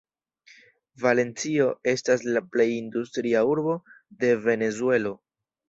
[1.03, 3.79] Valencio estas la plej industria urbo
[4.25, 5.17] de Venezuelo.